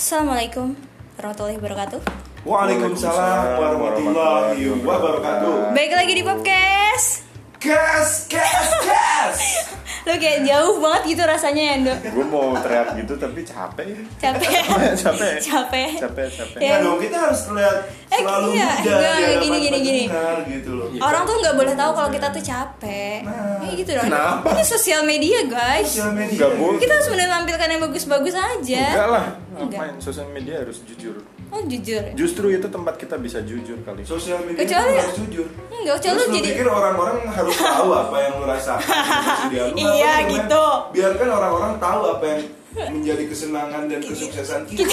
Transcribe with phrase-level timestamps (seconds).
[0.00, 0.72] Assalamualaikum
[1.20, 2.00] warahmatullahi wabarakatuh.
[2.48, 5.76] Waalaikumsalam warahmatullahi wabarakatuh.
[5.76, 7.28] Baik lagi di podcast.
[7.60, 9.38] Gas, gas, gas.
[10.08, 11.92] Lo kayak jauh banget gitu rasanya ya, Ndo.
[12.00, 14.48] gue mau teriak gitu tapi capek Capek.
[15.04, 15.88] capek Capek.
[16.00, 16.80] capek capek Ya.
[16.80, 17.76] Nah, dong kita harus terlihat
[18.08, 20.02] Eh, selalu iya, muda enggak, hadapan gini, gini, gini.
[20.48, 20.88] gitu loh.
[20.96, 23.18] Orang tuh nggak boleh tahu kalau kita tuh capek.
[23.28, 24.06] Nah, Ya gitu dong.
[24.06, 24.46] kenapa?
[24.50, 25.86] Ini sosial media, guys.
[25.88, 26.46] Sosial media.
[26.52, 26.78] Boleh.
[26.78, 28.84] Kita harus menampilkan yang bagus-bagus aja.
[28.90, 29.78] enggak lah Enggak.
[29.78, 31.16] ngapain sosial media harus jujur
[31.50, 31.98] Oh, jujur.
[32.14, 35.46] justru itu tempat kita bisa jujur kali Sosial media Kecuali- itu harus jujur.
[35.68, 39.78] Enggak, coba Terus lu jadi pikir orang-orang harus tahu apa yang lu rasakan kesedihan lu,
[39.92, 40.64] Iya, gitu.
[40.92, 44.86] Biarkan orang-orang tahu apa yang menjadi kesenangan dan kesuksesan kita.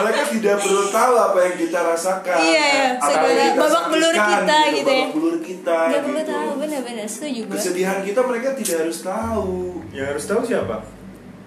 [0.00, 2.38] Mereka tidak perlu tahu apa yang kita rasakan.
[2.40, 2.84] Iya, iya.
[3.00, 5.04] Yang kita babak belur kita gitu ya.
[5.04, 5.78] Babak belur kita.
[5.90, 6.32] nggak perlu gitu.
[6.32, 7.54] tahu, bener-bener setuju gue.
[7.56, 9.82] Kesedihan kita mereka tidak harus tahu.
[9.90, 10.86] yang harus tahu siapa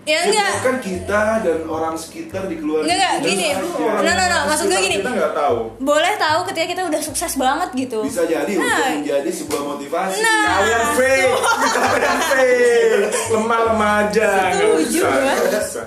[0.04, 0.52] Ya enggak.
[0.60, 2.92] Kan kita dan orang sekitar di keluarga.
[2.92, 3.48] Enggak, enggak, gini.
[3.56, 4.04] saja.
[4.04, 4.96] No, no, no, maksud gue gini.
[5.00, 8.04] kita nggak tahu Boleh tahu ketika kita udah sukses banget gitu.
[8.04, 8.68] Bisa jadi Nah.
[8.68, 10.20] untuk menjadi sebuah motivasi.
[10.20, 10.44] Nah.
[10.60, 11.32] kalian fake
[11.72, 15.86] kalian fake lemah lemah aja Setuju usah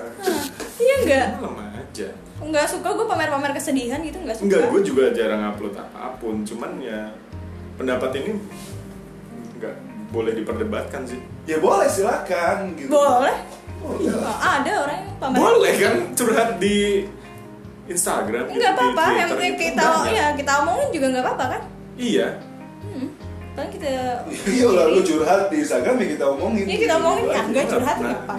[0.81, 1.27] Iya enggak?
[2.47, 4.45] Enggak suka gue pamer-pamer kesedihan gitu enggak suka.
[4.47, 7.11] enggak gue juga jarang upload apa pun cuman ya
[7.75, 8.31] pendapat ini
[9.53, 9.75] nggak
[10.07, 12.87] boleh diperdebatkan sih Ya boleh silakan gitu.
[12.89, 13.35] Boleh.
[13.77, 14.15] Boleh.
[14.15, 15.37] Oh, ada orang yang pamer.
[15.37, 17.03] boleh kan curhat di
[17.85, 19.63] Instagram Enggak di apa-apa, yang penting gitu.
[19.65, 20.11] kita Banyak.
[20.13, 21.61] ya kita omongin juga enggak apa-apa kan?
[21.95, 22.27] iya
[22.79, 23.09] Hmm.
[23.53, 23.89] Paling kita
[24.47, 26.63] Iya lah lu curhat di Instagram ya kita omongin.
[26.63, 27.23] Iya, kita omongin.
[27.25, 28.33] Ya, enggak curhat Nah, apa?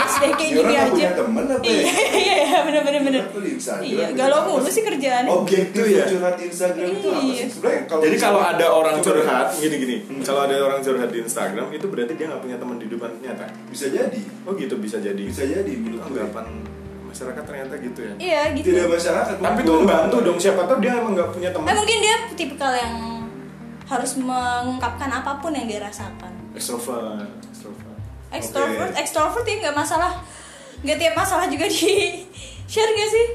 [0.00, 0.88] Deh kayak Ya, gini aja.
[0.88, 1.80] punya temen apa ya?
[2.14, 3.22] Iya, iya, bener bener bener.
[3.28, 3.84] Tuh Instagram.
[3.84, 5.30] Iya, galau mulu sih kerjaannya.
[5.32, 6.04] Objektif Itu ya.
[6.06, 7.34] curhat di Instagram itu apa Iya.
[7.34, 7.48] sih?
[7.50, 11.86] Sebenarnya kalau Jadi kalau ada orang curhat gini-gini, kalau ada orang curhat di Instagram itu
[11.86, 13.46] berarti dia nggak punya teman di depan nyata.
[13.66, 15.18] bisa jadi, Oh gitu bisa jadi.
[15.20, 16.04] bisa jadi menurut.
[16.04, 16.46] Anggapan
[17.04, 18.12] masyarakat ternyata gitu ya.
[18.16, 18.66] Iya, gitu.
[18.70, 19.34] Tidak masyarakat.
[19.36, 21.66] Tapi itu membantu dong siapa tahu dia emang nggak punya teman.
[21.66, 22.94] Eh mungkin dia tipikal yang
[23.84, 26.28] harus mengungkapkan apa pun yang dia rasakan.
[26.52, 27.24] Extrovert,
[28.30, 28.68] extrovert.
[28.70, 29.00] Extrovert, Oke.
[29.00, 30.12] extrovert ya nggak masalah.
[30.78, 31.78] Nggak tiap masalah juga di
[32.64, 33.26] share gak sih?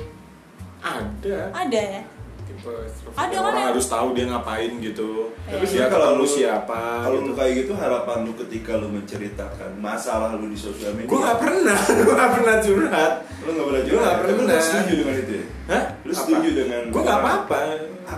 [0.79, 1.39] Ada.
[1.51, 2.03] Ada ya.
[2.43, 2.71] Tipe.
[3.13, 5.31] Ada kan orang yang- harus tahu dia ngapain gitu.
[5.41, 5.49] Iya.
[5.49, 6.81] Tapi dia sebenarnya kalau lu siapa.
[7.01, 7.27] Kalau gitu.
[7.27, 11.07] lu kayak gitu harapan lu ketika lu menceritakan masalah lu di sosial media.
[11.07, 13.13] Gue nggak pernah, gue nggak pernah curhat.
[13.43, 14.03] Lu nggak pernah Gua curhat.
[14.03, 14.59] nggak Tapi lu pernah.
[14.61, 15.45] setuju dengan itu ya?
[15.67, 15.83] Hah?
[16.03, 17.59] Lu setuju dengan Gue nggak apa-apa.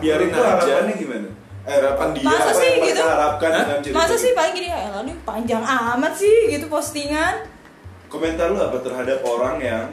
[0.02, 0.38] Biarin aja.
[0.38, 1.30] harapannya gimana?
[1.66, 2.24] Eh, Harapan dia.
[2.24, 3.02] Masa apa sih yang gitu?
[3.02, 3.60] harapkan Hah?
[3.60, 4.22] dengan cerita Masa itu?
[4.22, 7.36] sih paling gini, ya ini panjang amat sih gitu postingan.
[8.06, 9.86] Komentar lu apa terhadap orang yang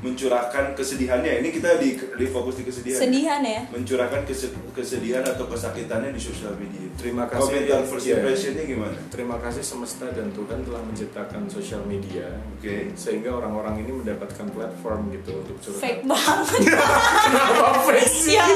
[0.00, 1.44] mencurahkan kesedihannya?
[1.44, 2.96] Ini kita di, di fokus di kesedihan.
[2.98, 3.68] Sedihan ya.
[3.68, 6.88] Mencurahkan kese- kesedihan atau kesakitannya di sosial media.
[6.96, 7.52] Terima kasih.
[7.60, 8.16] Komentar first Iya.
[8.16, 8.96] impressionnya gimana?
[9.06, 12.96] Terima kasih semesta dan Tuhan telah menciptakan sosial media Oke.
[12.96, 15.80] sehingga orang-orang ini mendapatkan platform gitu untuk curhat.
[15.84, 16.48] Fake banget.
[17.28, 18.34] Kenapa fake sih?
[18.34, 18.48] ya,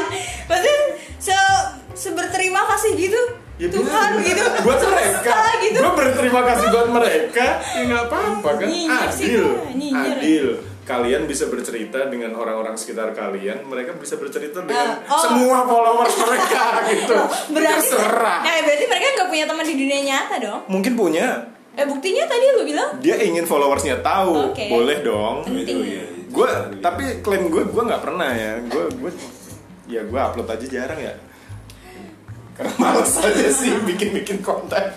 [0.43, 0.77] maksudnya
[1.95, 3.23] seberterima kasih gitu.
[3.55, 4.27] Ya, Tuhan bener.
[4.27, 4.45] gitu.
[4.63, 5.79] buat mereka gitu.
[5.79, 8.67] gue berterima kasih buat mereka ya nggak apa-apa kan
[9.07, 9.45] adil
[9.95, 10.47] adil
[10.83, 15.23] kalian bisa bercerita dengan orang-orang sekitar kalian mereka bisa bercerita dengan Ah, oh.
[15.23, 17.15] semua followers mereka gitu
[17.49, 20.61] Berarti terserah Nah, berarti mereka nggak punya teman di dunia nyata dong.
[20.67, 21.27] mungkin punya
[21.73, 24.67] Eh buktinya tadi lu bilang dia ingin followersnya tahu Oke.
[24.67, 25.63] boleh dong Penting.
[25.63, 26.05] Itu, iya.
[26.27, 29.11] gue tapi klaim gue gue nggak pernah ya gue gue
[29.87, 31.15] ya gue upload aja jarang ya
[32.55, 34.95] karena males aja sih bikin bikin konten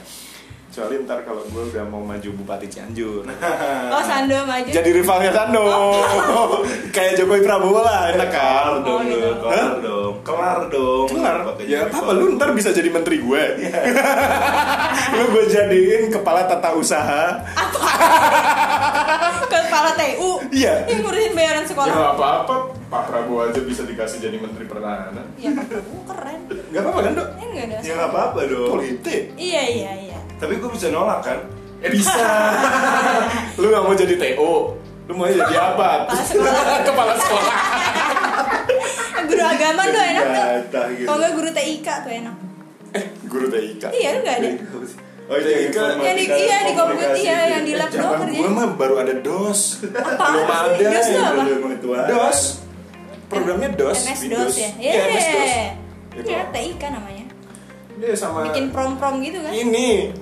[0.77, 3.25] kecuali ntar kalau gue udah mau maju bupati Cianjur
[3.97, 4.69] Oh Sando maju.
[4.69, 5.65] jadi rivalnya Sando
[6.95, 9.29] kayak Jokowi Prabowo lah enak kan Kelar dong, Oh, gitu.
[9.41, 11.07] kelar dong, kelar dong.
[11.09, 13.43] kelar ya jadi apa lu ntar bisa jadi menteri gue
[15.17, 17.41] lu gue jadiin kepala tata usaha
[19.47, 20.41] Kepala TU.
[20.49, 20.85] Iya.
[20.85, 21.89] Yang ngurusin bayaran ya sekolah.
[21.91, 22.55] nggak apa-apa
[22.87, 26.39] Pak Prabowo aja bisa dikasih jadi menteri pertahanan Ya, Pak Prabowo keren.
[26.69, 27.77] nggak apa-apa kan dok Eh enggak ada.
[27.79, 28.69] Ya nggak apa-apa dong.
[28.71, 30.19] politik Iya iya iya.
[30.37, 31.39] Tapi gue bisa nolak kan?
[31.77, 32.09] eh bisa
[33.61, 34.73] lu nggak mau jadi TO
[35.05, 36.09] lu mau jadi apa
[36.83, 37.53] Kepala sekolah.
[39.27, 40.23] Guru agama tuh enak
[40.67, 40.85] tuh.
[40.91, 41.05] Gitu.
[41.05, 42.35] Kalau enggak guru TIK tuh enak.
[43.25, 44.49] guru TIK Iya enggak ada.
[45.27, 48.39] Oh yang Yang informatika di- iya, di komputer, iya, yang di lab doang kerjanya.
[48.39, 49.59] gue mah baru ada DOS
[49.91, 51.41] Apaan belum ada DOS apa?
[51.69, 52.07] Itu ada.
[52.07, 52.39] DOS
[53.27, 54.47] programnya DOS MS Windows.
[54.47, 54.71] DOS ya.
[54.79, 55.67] iya MS DOS Iya.
[56.15, 56.27] Itu.
[56.27, 57.25] Iya TIK namanya.
[57.97, 59.51] dia sama Bikin prom-prom gitu kan.
[59.51, 60.15] ini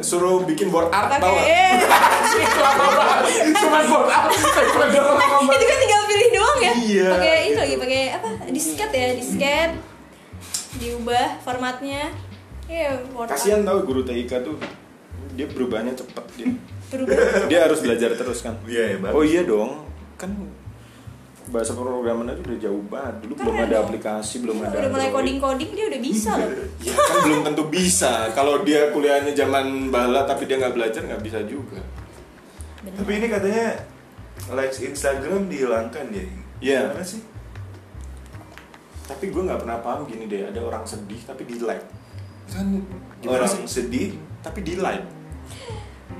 [0.00, 1.46] suruh bikin board art tau gak?
[1.46, 1.72] eh
[3.58, 6.72] cuma board art itu kan tinggal pilih doang ya.
[6.74, 7.08] Iya.
[7.14, 8.28] Pakai itu lagi pakai apa?
[8.48, 9.70] Disket ya, disket.
[10.78, 12.12] Diubah formatnya.
[12.68, 14.60] Iya, Word kasihan tau guru TIK tuh
[15.32, 16.48] dia berubahnya cepet dia
[16.90, 17.16] berubah
[17.50, 19.16] dia harus belajar terus kan Iya, ya, bagus.
[19.16, 19.88] oh iya dong
[20.20, 20.34] kan
[21.48, 23.84] bahasa pemrograman aja udah jauh banget dulu belum Keren ada dong.
[23.88, 26.50] aplikasi belum ada udah mulai coding coding dia udah bisa loh
[26.84, 31.22] ya kan belum tentu bisa kalau dia kuliahnya zaman bala tapi dia nggak belajar nggak
[31.22, 31.80] bisa juga
[32.78, 32.94] Bener.
[32.94, 33.66] Tapi ini katanya
[34.54, 36.24] likes Instagram dihilangkan ya.
[36.62, 36.80] Iya.
[36.94, 37.20] Gimana sih?
[39.08, 41.80] tapi gue nggak pernah paham gini deh ada orang sedih tapi di like
[42.46, 42.76] kan
[43.18, 44.20] gimana Orang sih sedih.
[44.44, 45.00] tapi di like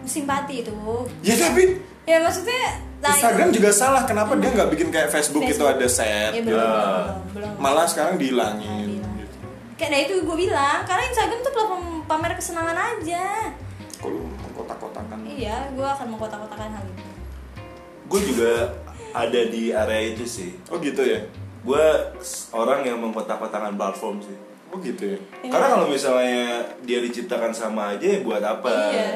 [0.08, 0.72] simpati itu
[1.20, 1.76] ya tapi
[2.08, 5.70] ya maksudnya nah, Instagram juga salah kenapa dia nggak bikin kayak Facebook, itu Facebook.
[5.72, 6.66] ada set ya, belum, ya.
[6.66, 7.52] belum, belum.
[7.56, 9.22] malah sekarang dihilangin Dihilangin.
[9.22, 9.36] gitu.
[9.74, 13.24] kayak nah itu gue bilang karena Instagram tuh platform pamer kesenangan aja
[13.96, 14.22] kalau
[14.52, 17.04] kotak-kotakan iya gue akan mengkotak-kotakan hal itu
[18.08, 18.72] Gue juga
[19.12, 20.56] ada di area itu sih.
[20.68, 21.28] oh gitu ya
[21.60, 21.84] Gue
[22.50, 24.32] orang yang mengkotak-kotakan platform sih.
[24.68, 25.50] oh gitu ya Iya.
[25.52, 26.44] Karena kalau misalnya
[26.82, 28.72] dia diciptakan sama aja ya buat apa?
[28.88, 29.08] Iya.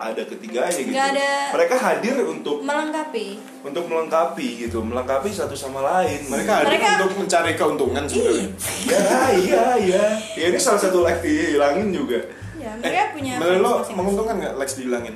[0.00, 0.88] Ada ketiganya gitu.
[0.88, 3.26] Nggak ada- Mereka hadir untuk melengkapi
[3.60, 6.22] untuk melengkapi gitu, melengkapi satu sama lain.
[6.24, 8.48] mereka hadir Mereka- untuk mencari keuntungan sebenarnya
[8.86, 9.00] ya
[9.34, 10.04] iya iya.
[10.32, 12.18] Ya ini salah satu like dihilangin juga.
[12.56, 15.14] ya mereka punya menurut lo menguntungkan nggak likes dihilangin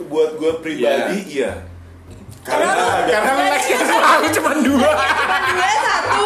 [0.00, 1.52] Buat gue pribadi iya.
[2.40, 6.24] Karena lo- karena like-nya selalu cuma dua cuma dua satu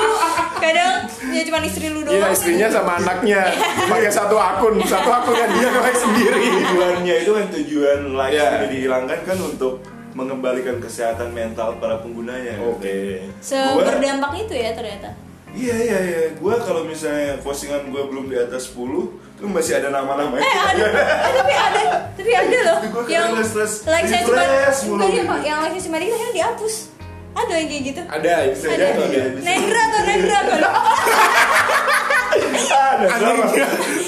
[0.63, 0.93] kadang
[1.29, 2.15] ya cuma istri lu doang.
[2.15, 3.43] Iya istrinya sama anaknya.
[3.85, 4.79] Pakai satu akun.
[4.85, 6.45] Satu akunnya dia like sendiri.
[6.63, 8.47] Tujuannya itu kan tujuan like Iya.
[8.57, 9.83] ini dihilangkan kan untuk
[10.13, 12.61] mengembalikan kesehatan mental para penggunanya.
[12.63, 13.27] oke.
[13.43, 15.11] Seberdampak itu ya ternyata.
[15.53, 16.21] Iya iya iya.
[16.37, 18.89] Gua kalau misalnya postingan gua belum di atas 10,
[19.37, 20.37] tuh masih ada nama-nama.
[20.37, 20.85] eh ada.
[21.23, 21.83] Eh, tapi ada.
[22.13, 25.37] Tapi ada loh yang like saya cuma refresh mulu bukan ya gitu.
[25.43, 26.75] yang like cuma dikit akhirnya dihapus
[27.35, 28.01] ada yang kayak gitu?
[28.03, 28.77] Ada bisa ada.
[28.77, 28.93] jadi.
[28.93, 29.03] Ada.
[29.03, 30.73] ada Nendra atau Nendra kalau
[32.33, 33.45] Ada sama.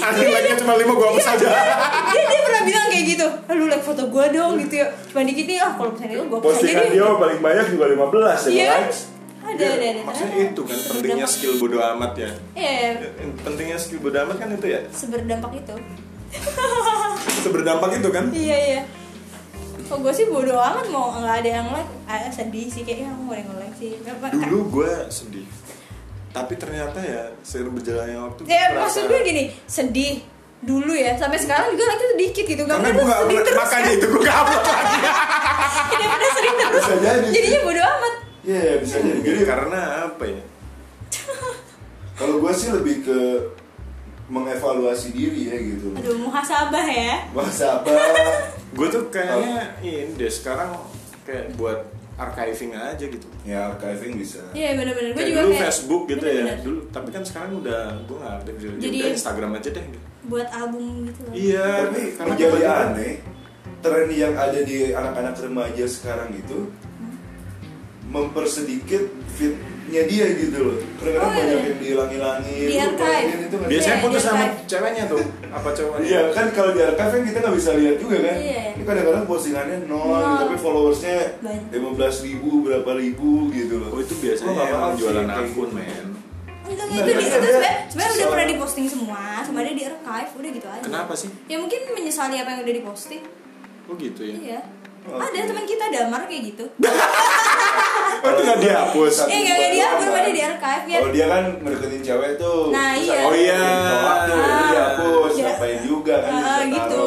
[0.03, 1.47] anjing like-nya cuma lima gua hapus aja.
[2.07, 3.27] Dia dia pernah bilang kayak gitu.
[3.27, 4.87] "Ah, lu like foto gua dong gitu ya.
[5.07, 6.91] Cuma dikit nih ah kalau misalnya itu gua hapus aja deh.
[6.91, 8.73] dia paling banyak juga 15 ya Iya.
[8.79, 9.01] likes.
[9.45, 10.01] ada ada ada.
[10.03, 12.31] maksudnya itu kan seberdampak- pentingnya skill bodo amat ya.
[12.55, 12.91] Iya.
[13.39, 14.81] Pentingnya skill bodo amat kan itu ya?
[14.91, 15.75] Seberdampak itu.
[17.43, 18.25] Seberdampak itu kan?
[18.31, 18.83] Iya iya
[19.95, 21.87] Oh gue sih bodo amat mau nggak ada yang like.
[22.11, 23.93] Ah, sedih sih kayaknya aku nggak yang like sih.
[24.03, 25.47] Dulu gue sedih.
[26.35, 30.19] Tapi ternyata ya seiring berjalannya waktu ya gua maksud gue gini sedih
[30.67, 31.15] dulu ya.
[31.15, 32.63] Sampai sekarang juga like sedikit gitu.
[32.67, 33.55] Karena gue gak sedih terus.
[33.63, 34.99] makanya kan itu gue gak upload lagi.
[35.95, 36.83] Tidak pernah sedih terus.
[36.83, 37.29] Bisa jadi.
[37.31, 38.15] jadinya bodo amat.
[38.43, 39.21] Iya, bisa jadi.
[39.23, 39.81] Jadi karena
[40.11, 40.43] apa ya?
[42.19, 43.19] Kalau gua sih lebih ke
[44.27, 45.95] mengevaluasi diri ya gitu.
[45.95, 47.31] aduh muhasabah ya.
[47.31, 47.95] Apa?
[48.75, 50.75] gue tuh kayaknya ini deh sekarang
[51.23, 51.81] kayak buat
[52.15, 53.27] archiving aja gitu.
[53.43, 54.43] Ya archiving bisa.
[54.53, 55.11] iya bener-bener.
[55.11, 56.35] Gue kayak juga dulu kayak Facebook gitu ya.
[56.37, 56.59] Bener-bener.
[56.63, 60.01] dulu tapi kan sekarang udah gue nggak aktif jadi Jadi- udah Instagram aja deh gitu.
[60.25, 61.33] buat album gitu loh.
[61.35, 61.67] Iya.
[61.85, 63.15] Tapi karena tiba-tiba- aneh
[63.79, 66.59] tren yang ada di anak-anak remaja sekarang itu
[68.07, 70.77] mempersedikit fitnya dia gitu loh.
[70.97, 71.65] Kadang-kadang Oh, iya, banyak iya.
[71.65, 72.65] yang dihilang-hilangin.
[72.65, 72.97] Di archive.
[72.97, 73.67] hilangin itu kan.
[73.69, 74.51] biasanya putus iya, sama kan.
[74.65, 78.17] ceweknya tuh apa cowoknya Iya kan kalau di archive kan kita nggak bisa lihat juga
[78.21, 78.37] kan.
[78.37, 78.63] Iya.
[78.73, 80.37] Ini kadang-kadang postingannya nol, Nol.
[80.41, 81.17] tapi followersnya
[81.69, 83.89] lima belas ribu berapa ribu gitu loh.
[83.91, 85.63] oh itu biasanya nggak emang jualan akun gitu.
[85.73, 86.07] men
[86.65, 89.75] Enggak, Nah, itu, kan di, itu ada sebenarnya sebenarnya udah pernah diposting semua, cuma dia
[89.75, 90.81] di archive, udah gitu aja.
[90.83, 93.23] kenapa sih Ya mungkin menyesali apa yang udah diposting.
[93.85, 94.61] oh gitu ya Iya.
[95.05, 95.21] Oke.
[95.21, 96.65] Ada teman kita damar kayak gitu.
[98.23, 100.99] oh itu nggak dihapus Eh enggak enggak dia gue di archive ya.
[101.01, 102.61] Kalau dia kan ngedeketin cewek tuh.
[102.75, 103.21] Nah, iya.
[103.25, 103.63] Oh, iya.
[104.27, 105.45] tuh, Ah, dia dihapus, iya.
[105.55, 106.33] ngapain juga kan?
[106.35, 107.03] Ah, gitu.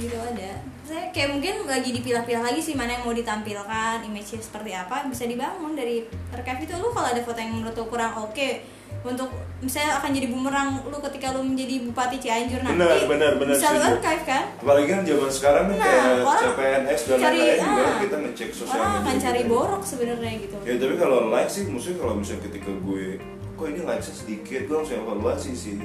[0.00, 0.50] Gitu ada.
[0.84, 5.24] Saya kayak mungkin lagi dipilah-pilah lagi sih mana yang mau ditampilkan, image-nya seperti apa bisa
[5.24, 9.98] dibangun dari archive itu lu kalau ada foto yang menurut lu kurang oke untuk misalnya
[9.98, 12.78] akan jadi bumerang lu ketika lu menjadi bupati Cianjur nanti.
[12.78, 14.44] Benar, benar, benar, bisa lu archive kan?
[14.56, 17.98] Apalagi kan zaman sekarang kan Nah, kayak orang CPNS dan cari- lain-lain juga ah.
[17.98, 19.02] kita ngecek sosial orang media.
[19.02, 19.50] akan cari gitu.
[19.50, 20.56] borok sebenarnya gitu.
[20.62, 23.04] Ya tapi kalau like sih maksudnya kalau misalnya ketika gue
[23.54, 24.60] kok ini likesnya sedikit?
[24.64, 25.76] Gue langsung evaluasi sih.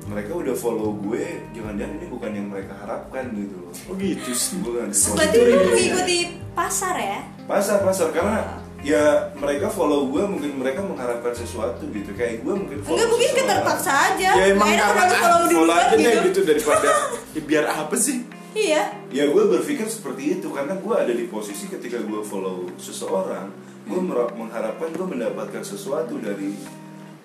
[0.00, 3.72] Mereka udah follow gue jangan-jangan ini bukan yang mereka harapkan gitu loh.
[3.86, 4.58] Oh gitu sih.
[4.58, 6.18] Bukan berarti lu mengikuti
[6.50, 7.20] pasar ya?
[7.46, 8.10] Pasar pasar.
[8.10, 9.02] Karena ya
[9.34, 12.10] mereka follow gue mungkin mereka mengharapkan sesuatu gitu.
[12.12, 14.30] Kayak gue mungkin follow enggak mungkin keterpaksa aja.
[14.34, 16.88] Ya emang enak karena follow follow aja deh gitu gitu daripada
[17.34, 18.24] ya, biar apa sih?
[18.50, 18.82] Iya.
[19.08, 20.48] Ya gue berpikir seperti itu.
[20.48, 26.16] Karena gue ada di posisi ketika gue follow seseorang gue mer- mengharapkan gue mendapatkan sesuatu
[26.16, 26.54] dari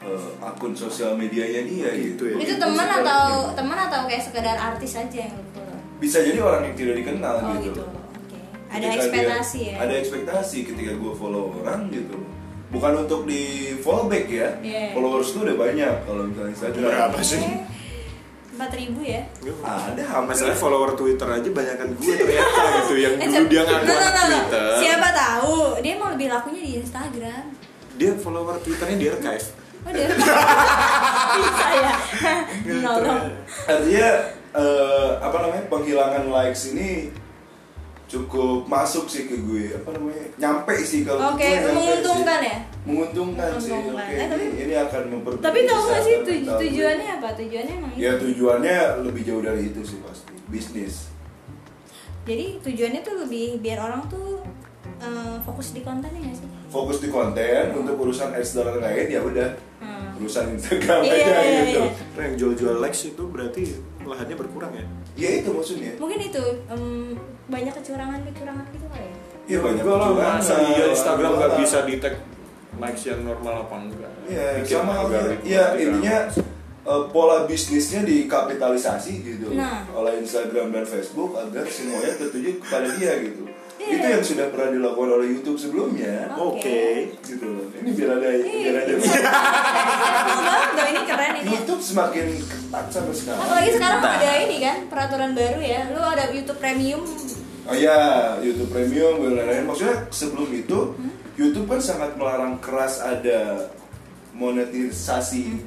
[0.02, 2.24] eh, akun sosial medianya dia gitu Gitu.
[2.28, 2.34] ya.
[2.36, 3.56] itu Gitu teman atau gitu.
[3.56, 5.78] teman atau kayak sekedar artis aja yang lu follow?
[5.96, 7.84] Bisa jadi orang yang tidak dikenal oh gitu, gitu
[8.76, 9.76] ada ekspektasi dia- ya?
[9.80, 12.18] ada ekspektasi ketika gue follow orang gitu.
[12.66, 13.44] Bukan untuk di
[13.78, 14.50] follow back ya.
[14.60, 14.92] Iya.
[14.92, 16.84] followers tuh udah banyak kalau misalnya Instagram.
[16.86, 17.40] Berapa sih?
[17.40, 17.64] Eh,
[18.52, 19.22] empat ribu ya?
[19.62, 20.28] Ada hampir.
[20.32, 22.94] Masalahnya follower Twitter aja banyakan gue ternyata gitu.
[22.98, 24.38] Yang Eh, dulu dia ngaku no, no, no, no.
[24.42, 24.68] Twitter.
[24.78, 25.56] siapa tahu?
[25.80, 27.44] Dia mau lebih lakunya di Instagram.
[27.96, 29.48] Dia follower Twitternya di archive.
[29.86, 30.08] oh dia
[31.38, 31.94] bisa ya?
[32.76, 33.24] Nolong.
[33.66, 34.10] Artinya
[34.52, 37.14] eh, apa namanya penghilangan likes ini
[38.06, 42.48] cukup masuk sih ke gue apa namanya nyampe sih kalau Oke, gue nyampe menguntungkan sih.
[42.48, 42.58] ya?
[42.84, 44.08] menguntungkan sih oke Menguntungkan.
[44.16, 47.92] Eh, tapi- ini, ini akan memperbaiki tapi tau gak sih tuj- tujuannya apa tujuannya emang
[47.96, 51.10] ya itu tujuannya lebih jauh dari itu sih pasti bisnis
[52.24, 54.42] jadi tujuannya tuh lebih biar orang tuh
[54.98, 59.22] eh, fokus di kontennya gak sih fokus di konten untuk urusan ads dan lain ya
[59.22, 60.18] udah Hmm.
[60.18, 61.92] urusan Instagram Iya, aja iya, gitu iya.
[62.16, 63.64] Nah, yang jual-jual likes itu berarti
[64.06, 64.86] lahannya berkurang ya?
[65.16, 69.98] ya itu maksudnya mungkin itu em, banyak kecurangan kecurangan gitu kali ya Iya banyak lah,
[70.10, 72.16] kecurangan, masa iya Instagram nggak bisa di tag
[72.76, 74.12] likes yang normal apa enggak?
[74.26, 75.06] Iya, sama
[75.46, 76.18] Iya, intinya
[76.86, 79.86] eh, pola bisnisnya dikapitalisasi gitu Nah.
[79.94, 83.46] oleh Instagram dan Facebook agar semuanya tertuju kepada dia gitu.
[83.86, 83.94] Iya.
[83.96, 86.34] Itu yang sudah pernah dilakukan oleh YouTube sebelumnya.
[86.36, 87.14] Oke.
[87.22, 87.70] Gitu loh.
[87.76, 88.44] Ini biar ada Iya.
[88.44, 93.42] biar ada banget ini keren ini YouTube semakin ketat sampai sekarang.
[93.42, 94.16] apalagi sekarang Entah.
[94.16, 97.04] ada ini kan peraturan baru ya lu ada YouTube Premium
[97.66, 97.98] Oh iya,
[98.40, 99.66] YouTube Premium dan lain-lain.
[99.66, 101.10] Maksudnya sebelum itu Hmm?
[101.34, 103.74] YouTube kan sangat melarang keras ada
[104.32, 105.66] monetisasi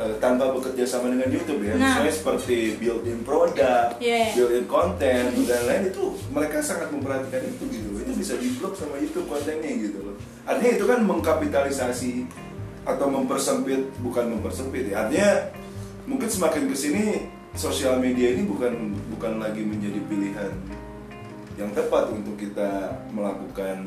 [0.00, 1.76] eh, tanpa bekerja sama dengan YouTube ya.
[1.76, 2.00] Nah.
[2.00, 4.32] Misalnya seperti built-in produk, Iya, iya.
[4.32, 7.88] built-in konten dan lain itu mereka sangat memperhatikan itu gitu.
[8.00, 10.16] Itu bisa di-blok sama YouTube kontennya gitu loh.
[10.48, 12.12] Artinya itu kan mengkapitalisasi
[12.88, 15.04] atau mempersempit bukan mempersempit ya.
[15.04, 15.30] Artinya
[16.08, 17.04] mungkin semakin ke sini
[17.54, 20.52] sosial media ini bukan bukan lagi menjadi pilihan
[21.58, 23.84] yang tepat untuk kita melakukan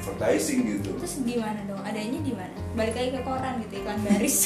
[0.00, 0.90] advertising gitu.
[0.96, 4.36] terus gimana dong adanya di mana balik lagi ke koran gitu iklan baris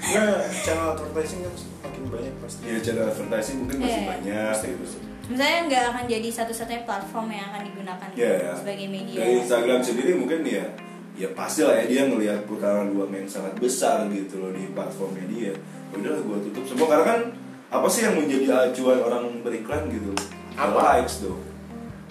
[0.00, 2.60] Nah, channel advertising kan makin banyak pasti.
[2.66, 4.10] Ya channel advertising mungkin masih Iya.
[4.10, 4.84] banyak gitu.
[5.30, 8.52] misalnya nggak akan jadi satu-satunya platform yang akan digunakan Ya, ya.
[8.52, 10.66] sebagai media Dari Instagram sendiri mungkin ya
[11.14, 15.22] ya pasti lah ya dia ngelihat putaran uang yang sangat besar gitu loh di platformnya
[15.28, 15.52] dia.
[15.52, 15.54] Ya
[15.92, 17.20] Udahlah gua tutup semua karena kan
[17.68, 20.10] apa sih yang menjadi acuan orang beriklan gitu?
[20.56, 20.98] Apa?
[20.98, 21.38] Likes tuh.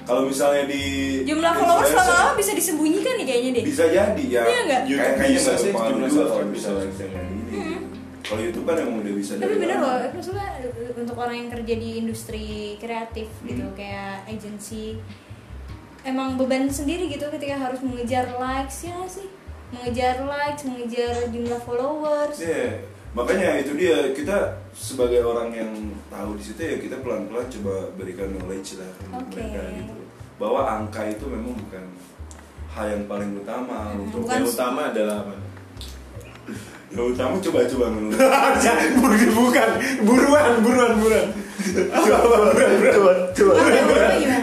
[0.10, 0.84] Kalau misalnya di
[1.22, 4.42] jumlah followers lama-lama bisa disembunyikan nih kayaknya deh bisa jadi ya.
[4.42, 4.82] Iya nggak?
[4.84, 6.70] YouTube Kayak kayaknya bisa sih, jumlah subscribe bisa.
[6.74, 7.80] Hmm.
[8.20, 10.48] Kalau YouTube kan emang udah bisa tapi bener loh maksudnya
[10.92, 12.46] untuk orang yang kerja di industri
[12.78, 13.74] kreatif gitu Hmm.
[13.74, 14.98] kayak agency
[16.02, 19.26] emang beban sendiri gitu ketika harus mengejar likes ya sih
[19.70, 24.38] mengejar likes mengejar jumlah followers Iya, makanya itu dia kita
[24.72, 25.72] sebagai orang yang
[26.08, 29.42] tahu di situ ya kita pelan-pelan coba berikan knowledge lah Oke.
[29.42, 29.94] mereka gitu
[30.38, 31.84] bahwa angka itu memang bukan
[32.70, 35.36] hal yang paling utama Hmm, untuk Yang utama adalah apa?
[36.94, 38.18] yang utama coba-coba menurut
[39.42, 39.70] bukan,
[40.02, 41.28] buruan, buruan, buruan.
[41.92, 43.20] Apa, apa, buruan, buruan.
[43.36, 43.80] Coba, utama
[44.16, 44.40] gimana?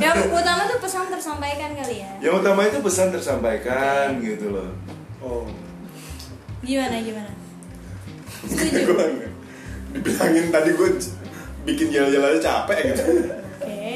[0.00, 4.68] yang utama tuh pesan tersampaikan kali ya yang utama itu pesan tersampaikan gitu loh
[5.22, 5.46] Oh,
[6.66, 7.30] gimana gimana
[8.48, 8.78] setuju.
[8.92, 9.32] Gue
[9.92, 10.90] dibilangin tadi gue
[11.68, 13.02] bikin jalan-jalan aja capek gitu.
[13.60, 13.92] oke.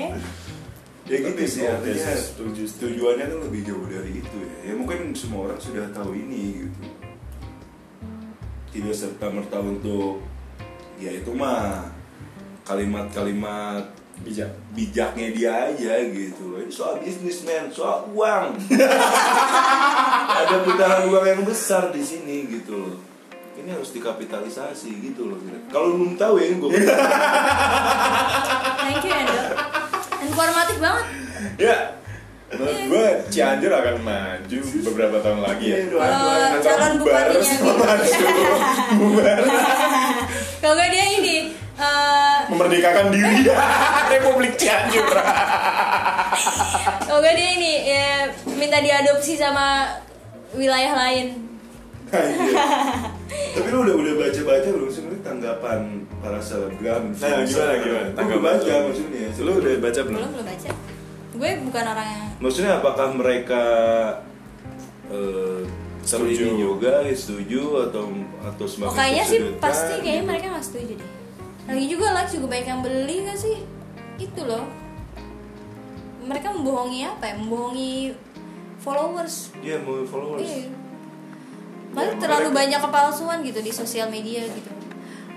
[1.06, 2.12] Ya gitu sih artinya.
[2.18, 2.62] setuju.
[2.66, 4.56] tujuannya kan lebih jauh dari itu ya.
[4.70, 6.80] Ya mungkin semua orang sudah tahu ini gitu.
[8.76, 10.20] Tidak serta merta untuk
[11.00, 11.88] ya itu mah
[12.66, 14.48] kalimat-kalimat Bijak.
[14.72, 16.58] bijaknya dia aja gitu loh.
[16.60, 17.72] Ini soal bisnis men.
[17.72, 18.58] Soal uang.
[20.44, 23.15] Ada putaran uang yang besar di sini gitu loh
[23.66, 26.70] ini harus dikapitalisasi gitu loh kalau belum tahu ya ini gue
[28.78, 29.42] thank you Endo
[30.22, 31.06] informatif banget
[31.56, 31.96] Ya,
[32.52, 35.76] menurut gue Cianjur akan maju beberapa tahun lagi ya.
[35.78, 36.60] Iya, Kalau doain.
[36.60, 38.32] calon bubar bupatinya.
[38.92, 39.36] Bubar.
[40.60, 41.36] kalau nggak dia ini
[41.76, 43.48] eh, Memerdekakan diri
[44.12, 45.08] Republik Cianjur.
[47.02, 48.08] kalau nggak dia ini ya,
[48.52, 49.96] minta diadopsi sama
[50.52, 51.26] wilayah lain
[53.26, 55.80] Tapi lu udah udah baca baca belum sih tanggapan
[56.22, 57.10] para selebgram?
[57.10, 58.08] Nah, gimana gimana?
[58.14, 59.28] Tanggapan baca maksudnya.
[59.42, 60.18] Lu udah baca belum?
[60.18, 60.70] belum belum baca
[61.36, 63.62] gue bukan orang yang Maksudnya apakah mereka
[65.12, 65.62] eh
[66.06, 66.54] Setuju.
[66.54, 68.06] juga setuju atau
[68.38, 70.30] atau oh, semakin kayaknya sih pasti kayaknya gitu?
[70.30, 71.10] mereka nggak setuju deh
[71.66, 73.56] lagi juga likes juga banyak yang beli nggak sih
[74.22, 74.64] itu loh
[76.22, 78.14] mereka membohongi apa ya membohongi
[78.78, 80.46] followers Iya mau followers.
[80.46, 80.70] Iya.
[81.96, 84.70] Malah Ya, terlalu banyak kepalsuan gitu di sosial media gitu.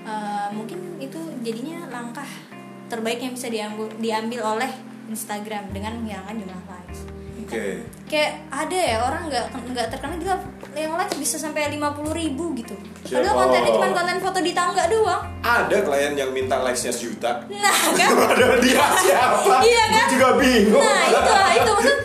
[0.04, 2.28] Eh, mungkin itu jadinya langkah
[2.89, 4.72] terbaik yang bisa diambil diambil oleh
[5.08, 7.00] Instagram dengan menghilangkan jumlah likes.
[7.39, 7.82] Oke.
[8.06, 10.36] Kayak ada ya orang nggak nggak terkenal juga
[10.78, 13.25] yang like bisa sampai 50 ribu gitu Siapa?
[13.25, 17.42] padahal kontennya cuma konten foto di tangga doang Ada klien yang minta likes-nya sejuta.
[17.50, 19.66] nah kan Padahal dia siapa?
[19.66, 19.98] Iya kan?
[19.98, 20.84] Gue juga bingung.
[20.84, 21.98] Nah itu itu maksud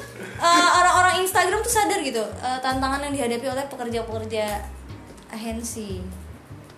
[0.61, 4.63] orang-orang Instagram tuh sadar gitu uh, tantangan yang dihadapi oleh pekerja-pekerja
[5.35, 6.05] agensi.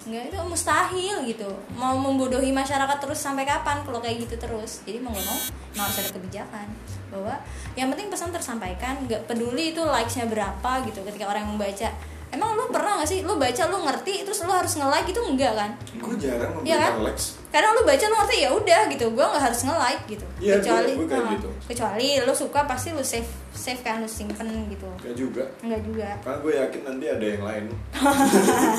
[0.07, 1.51] Enggak itu mustahil gitu.
[1.75, 4.87] Mau membodohi masyarakat terus sampai kapan kalau kayak gitu terus?
[4.87, 6.67] Jadi mau nggak mau harus ada kebijakan.
[7.11, 7.35] Bahwa
[7.75, 11.03] yang penting pesan tersampaikan nggak peduli itu likesnya berapa gitu.
[11.03, 11.91] Ketika orang membaca
[12.29, 15.53] emang lu pernah nggak sih lu baca lu ngerti terus lu harus nge-like itu enggak
[15.55, 16.93] kan Gue jarang Iya kan?
[17.03, 17.39] likes.
[17.49, 20.53] kadang lu baca lu ngerti ya udah gitu gue nggak harus nge like gitu Iya,
[20.57, 21.49] kecuali gua- gua kayak ah, gitu.
[21.67, 25.45] kecuali lu suka pasti lu save save kan lu simpen gitu Gak juga.
[25.61, 27.65] enggak juga Karena gue yakin nanti ada yang lain.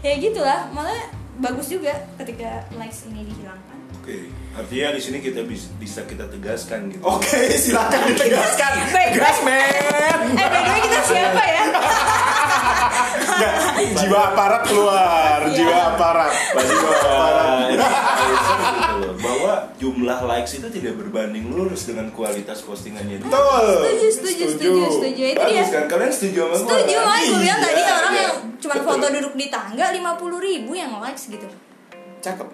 [0.00, 0.98] ya gitulah malah
[1.36, 3.77] bagus juga ketika likes ini dihilangkan
[4.08, 4.24] Oke,
[4.54, 7.04] artinya di sini kita bis- bisa kita tegaskan gitu.
[7.04, 8.72] Oke, silakan ditegaskan.
[8.88, 9.60] Baik, Tegas, men.
[10.32, 11.64] eh by kita siapa ya
[13.28, 13.54] Nggak,
[13.94, 15.54] jiwa aparat keluar, Iya.
[15.54, 16.32] jiwa aparat.
[16.58, 17.68] Jiwa aparat.
[17.68, 23.28] gitu loh, bahwa jumlah likes itu tidak berbanding lurus dengan kualitas postingannya dia.
[23.28, 23.66] Betul.
[23.84, 25.84] setuju setuju setuju setuju itu dia kan?
[25.86, 26.60] Kalian setuju sama gue?
[26.64, 27.20] setuju kan?
[27.20, 28.22] gue bilang tadi Iya, orang iya.
[28.24, 30.00] yang cuma foto duduk di tangga 50
[30.40, 31.46] ribu yang likes gitu
[32.18, 32.48] Cakep.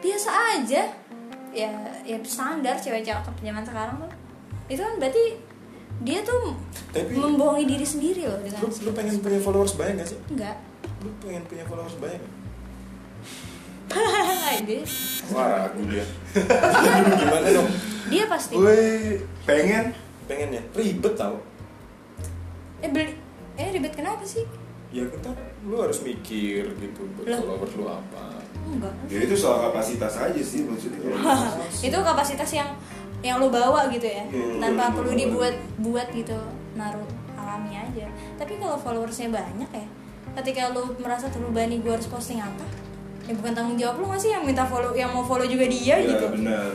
[0.00, 0.82] biasa aja
[1.52, 1.70] ya
[2.02, 4.10] ya standar cewek cakep zaman sekarang tuh
[4.66, 5.24] itu kan berarti
[6.00, 6.54] dia tuh
[6.90, 10.18] Tapi- membohongi diri sendiri loh dengan Lu, lu pengen punya followers banyak gak sih?
[10.28, 10.56] enggak
[11.00, 12.32] Lu pengen punya followers banyak gak?
[14.62, 14.82] dia
[15.30, 16.04] Wah, dia.
[17.12, 17.70] Gimana dong?
[18.06, 18.78] dia pasti Gue
[19.42, 19.90] pengen
[20.24, 21.42] Pengennya ribet tau.
[22.78, 23.12] eh beli
[23.58, 24.46] eh ribet kenapa sih
[24.90, 25.30] Ya kita
[25.62, 27.38] lu harus mikir gitu buat Lah.
[27.38, 28.24] followers lu apa.
[28.62, 31.14] enggak Ya itu soal kapasitas aja sih maksudnya.
[31.86, 32.70] itu kapasitas yang
[33.20, 36.36] yang lo bawa gitu ya Hmm, tanpa hmm, perlu dibuat buat gitu
[36.72, 37.04] naruh
[37.34, 39.86] alami aja tapi kalau followersnya banyak ya
[40.34, 42.64] ketika lo merasa terbebani gue harus posting apa
[43.22, 45.98] ya bukan tanggung jawab lo nggak sih yang minta follow yang mau follow juga dia
[45.98, 46.72] Ya gitu benar.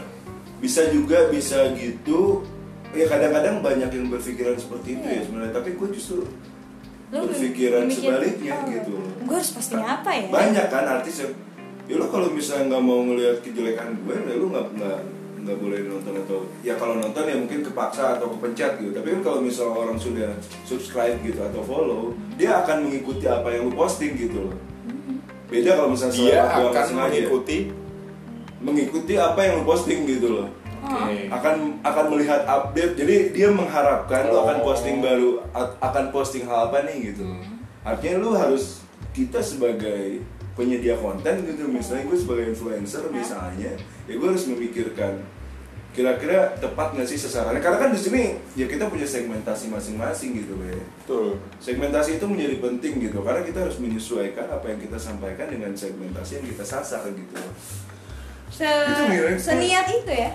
[0.55, 2.46] Bisa juga bisa gitu.
[2.92, 5.22] Ya kadang-kadang banyak yang berpikiran seperti itu ya Iya.
[5.24, 5.53] sebenarnya.
[5.53, 6.24] Tapi gue justru
[7.16, 8.96] Lo berpikiran mikir, sebaliknya oh, gitu.
[9.00, 11.32] gue harus posting apa ya Banyak kan artis yang
[11.88, 15.00] ya lo kalau misalnya nggak mau ngelihat kejelekan gue, ya lo nggak nggak
[15.46, 18.92] nggak boleh nonton atau ya kalau nonton ya mungkin kepaksa atau kepencet gitu.
[18.92, 20.30] Tapi kan kalau misalnya orang sudah
[20.68, 24.56] subscribe gitu atau follow, dia akan mengikuti apa yang lo posting gitu loh.
[25.46, 26.98] Beda kalau misalnya Dia akan sengaja.
[26.98, 27.58] mengikuti
[28.66, 30.48] mengikuti apa yang lo posting gitu loh
[31.29, 32.93] Akan akan melihat update.
[32.95, 34.65] Jadi dia mengharapkan lu akan Oh.
[34.67, 35.41] posting baru
[35.79, 37.25] akan posting hal apa nih gitu.
[37.81, 40.21] Artinya lu harus kita sebagai
[40.55, 43.75] penyedia konten gitu misalnya gue sebagai influencer misalnya
[44.07, 45.19] ya gue harus memikirkan
[45.91, 47.59] kira-kira tepat nggak sih sasarannya?
[47.59, 51.39] Karena kan di sini ya kita punya segmentasi masing-masing gitu ya Betul.
[51.59, 56.39] segmentasi itu menjadi penting gitu karena kita harus menyesuaikan apa yang kita sampaikan dengan segmentasi
[56.39, 57.35] yang kita sasar gitu.
[58.48, 59.35] Se Itu mirip.
[59.35, 60.31] seniat itu ya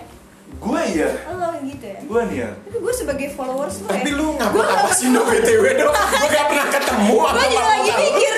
[0.51, 4.17] gue ya lo gitu ya gue nih ya tapi gue sebagai followers lo Tapi ya
[4.17, 5.93] lu ngupload apa sih no BTW dong?
[5.93, 8.33] Gue gak pernah ketemu gue apa juga lagi mikir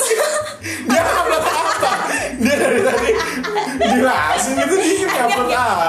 [0.00, 0.16] sih?
[0.84, 1.90] Dia ngupload apa?
[2.34, 3.10] Dia dari tadi
[3.84, 5.42] jelasin gitu dia apa?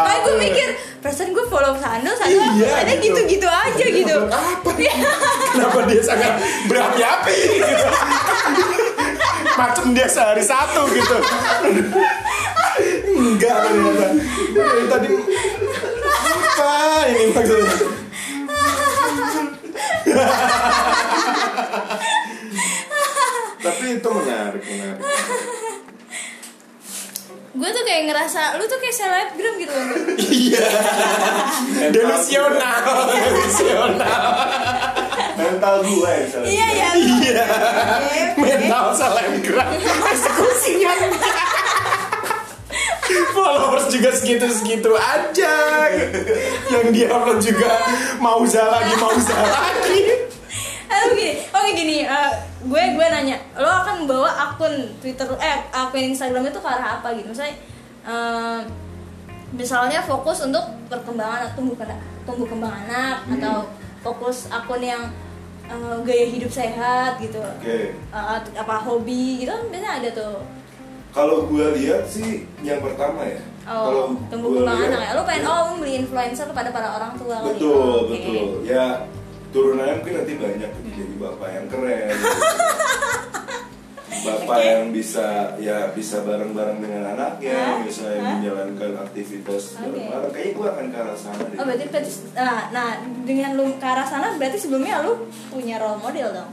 [0.04, 0.68] Makanya gue mikir
[1.00, 3.14] perasaan gue follow Sando, Sando Iya, ada gitu.
[3.14, 4.18] gitu-gitu aja gitu.
[4.28, 4.70] Apa?
[5.54, 6.34] Kenapa dia sangat
[6.66, 7.86] berapi-api gitu?
[9.56, 11.16] Macam dia sehari satu gitu.
[13.26, 14.08] Enggak ternyata.
[14.54, 15.10] Dari tadi
[16.56, 16.74] apa
[17.10, 17.76] ini maksudnya?
[23.66, 25.02] Tapi itu menarik, menarik.
[27.56, 29.98] gue tuh kayak ngerasa lu tuh kayak selebgram gitu loh.
[30.20, 30.68] Iya.
[31.90, 32.84] Delusional,
[33.16, 34.22] delusional.
[35.36, 36.50] mental gue ya misalnya.
[36.52, 36.90] Iya ya.
[37.00, 37.46] Iya.
[38.38, 39.72] Mental selebgram.
[39.82, 40.94] Eksekusinya.
[43.36, 45.56] Followers juga segitu-segitu aja.
[46.72, 47.72] Yang dia upload juga
[48.20, 50.02] mau lagi, mau lagi.
[50.96, 52.32] Oke, gini, oke gini, eh,
[52.66, 57.14] gue gue nanya, lo akan membawa akun Twitter, eh akun Instagram itu ke arah apa
[57.18, 57.30] gitu?
[57.30, 57.56] Misalnya,
[58.06, 58.60] eh,
[59.52, 61.76] misalnya fokus untuk perkembangan tumbuh
[62.26, 63.70] tumbuh kembang anak atau
[64.02, 65.04] fokus akun yang
[65.68, 67.92] eh, gaya hidup sehat gitu, Oke.
[67.92, 70.38] Eh, apa hobi gitu kan biasanya ada tuh.
[71.16, 73.40] Kalau gue lihat sih yang pertama ya.
[73.66, 75.12] Oh, gua kembang lihat- anak ya.
[75.16, 77.56] Lo pengen oh beli influencer kepada para orang tua kali.
[77.56, 78.12] Betul, Oh, oke.
[78.12, 78.46] betul.
[78.62, 78.86] Ya
[79.50, 80.90] turunannya mungkin nanti banyak gitu.
[80.94, 82.08] jadi bapak yang keren.
[82.12, 82.28] gitu.
[84.26, 84.66] bapak Oke.
[84.66, 87.78] yang bisa ya bisa bareng-bareng dengan anaknya, Hah?
[87.82, 88.36] bisa Hah?
[88.36, 89.82] menjalankan aktivitas Oke.
[89.88, 90.32] bareng-bareng.
[90.32, 91.58] Kayaknya gue akan ke arah sana deh.
[91.58, 91.86] Oh berarti,
[92.34, 92.88] nah, nah
[93.24, 96.52] dengan lu ke arah sana berarti sebelumnya lu punya role model dong.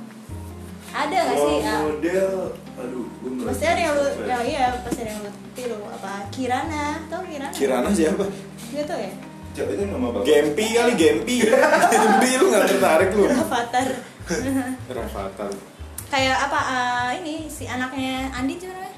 [0.93, 2.31] ada nggak sih Role ah, model
[2.73, 7.05] aduh gue pasti ada yang lu ya iya pasti ada yang lu tiru apa Kirana
[7.13, 8.25] tau Kirana Kirana siapa?
[8.73, 9.13] nggak tau ya
[9.53, 10.25] Siapa itu nama bapak?
[10.25, 11.37] Gempi kali Gempi.
[11.93, 13.29] Gempi lu nggak tertarik lu?
[13.29, 13.89] Rafathar
[14.89, 15.53] Rafathar.
[16.13, 18.97] kayak apa ah, ini si anaknya Andi tuh namanya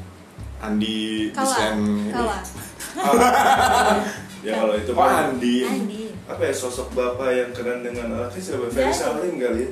[0.63, 1.75] Andi Kawa.
[2.11, 2.39] Kawa
[4.47, 5.57] ya kalau itu Oh kan Andi.
[5.67, 8.67] Andi apa ya sosok bapak yang keren dengan anaknya siapa?
[8.71, 8.95] Ferry.
[8.95, 9.71] Salim kali ya?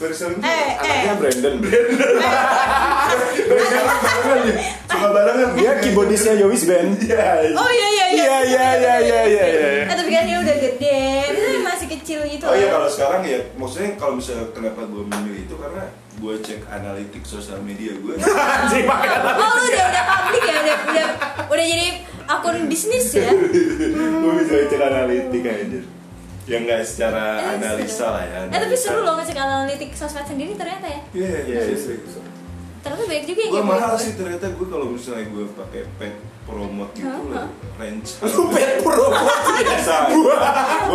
[0.00, 1.56] Ferry Salim tuh eh Anaknya eh Brandon.
[4.88, 6.96] suka barengan Dia keyboardisnya Yowis Band.
[7.04, 7.52] Iya.
[7.52, 9.44] oh iya iya Iya iya iya iya iya.
[9.44, 9.68] iya.
[9.84, 12.44] Eh tapi kan dia udah gede, itu masih kecil gitu.
[12.48, 12.80] Oh iya loh.
[12.80, 15.84] kalau sekarang ya maksudnya kalau misalnya kenapa gue memilih itu karena
[16.20, 18.12] gue cek analitik sosial media gue
[18.56, 19.08] Anjing pakai
[19.44, 21.06] Oh lu udah udah publik ya, udah udah,
[21.48, 21.86] udah jadi
[22.24, 23.28] akun bisnis ya.
[23.36, 25.80] gue bisa cek analitik aja
[26.42, 28.10] ya nggak secara Eh, analisa seru.
[28.10, 31.00] lah ya Eh tapi seru loh ngecek analitik sosmed sendiri ternyata ya.
[31.12, 31.76] iya Iya, iya iya.
[31.76, 32.28] iya
[32.80, 34.02] Ternyata banyak juga yang gue kayak mahal gitu.
[34.02, 37.20] sih ternyata gue kalau misalnya gue pakai pack promote gitu Hah?
[37.20, 39.60] loh range Lu pet promote ya.
[39.60, 40.34] biasa gue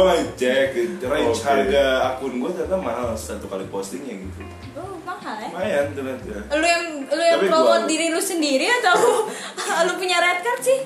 [0.03, 0.67] ngecek
[1.03, 1.45] range Oke.
[1.45, 4.41] harga akun gue ternyata mahal satu kali postingnya gitu
[4.73, 5.47] Oh mahal ya.
[5.47, 8.97] lumayan ternyata Lu yang lu yang Tapi promote gua- diri lu sendiri atau
[9.85, 10.79] lu punya red card sih?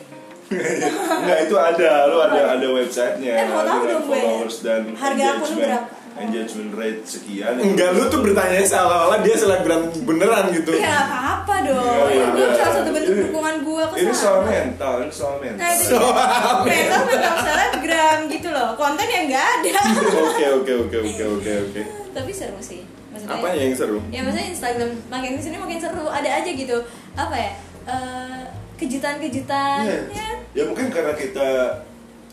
[1.19, 4.17] Enggak itu ada, lu ada ada websitenya Eh, mau tahu dengan dong gue.
[4.17, 5.87] followers dan Harga akun engagement berapa?
[6.19, 7.53] engagement rate sekian.
[7.55, 10.75] Enggak lu tuh bertanya seolah-olah dia selebgram beneran gitu.
[10.75, 11.79] Ya apa-apa dong.
[11.79, 12.55] Iya, iya, Itu iya.
[12.55, 15.59] salah satu bentuk Ini- dukungan gua ke Ini soal mental, ini soal mental.
[15.59, 16.59] Nah itu dia.
[16.65, 18.69] mental mental selebgram gitu loh.
[18.75, 19.71] Konten yang nggak ada.
[20.27, 21.81] Oke oke oke oke oke oke.
[22.09, 22.83] Tapi seru sih.
[23.09, 23.99] Maksudnya, Apa yang seru?
[24.09, 26.05] Ya maksudnya Instagram makin ke sini makin seru.
[26.05, 26.77] Ada aja gitu.
[27.15, 27.51] Apa ya?
[27.87, 28.41] eh,
[28.79, 29.81] kejutan-kejutan.
[29.83, 29.99] Iya.
[30.09, 30.29] Ya.
[30.51, 31.49] Ya mungkin karena kita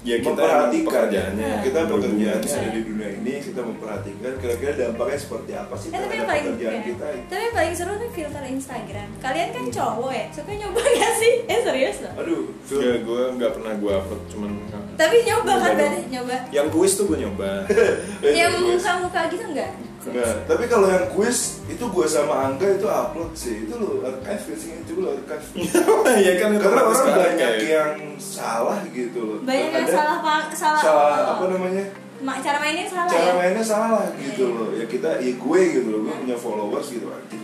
[0.07, 1.51] Ya kita memperhatikan pekerjaannya.
[1.67, 2.63] kita berhubungan pekerjaannya sih.
[2.63, 6.31] ada di dunia ini kita memperhatikan kira-kira dampaknya seperti apa sih Eh, tapi yang terhadap
[6.31, 6.83] paling pekerjaan ya.
[6.87, 9.09] kita tapi yang paling seru nih filter Instagram.
[9.19, 11.33] Kalian kan cowok ya, suka nyoba gak sih?
[11.45, 12.13] Eh serius loh.
[12.17, 14.51] aduh Enggak, gue nggak pernah gue upload cuman
[14.95, 16.37] Tapi nyoba kan Nyoba berarti nyoba.
[16.55, 17.51] yang kuis tuh gue nyoba.
[18.39, 19.73] Yang muka-muka gitu enggak?
[20.07, 23.67] Enggak, tapi kalau yang quiz itu gue sama Angga itu upload sih.
[23.67, 25.47] Itu lo archive sih itu lo archive
[26.27, 29.39] ya kan karena orang banyak kayak- yang salah gitu loh.
[29.43, 30.45] Banyak yang salah pak.
[30.53, 30.81] Salah.
[30.81, 31.33] salah oh.
[31.35, 31.85] apa namanya?
[32.17, 33.33] Ma- cara mainnya salah cara ya.
[33.35, 34.57] mainnya salah gitu Iya.
[34.57, 34.69] loh.
[34.73, 36.01] Ya kita ya gue gitu loh.
[36.03, 37.39] Gue punya followers gitu aja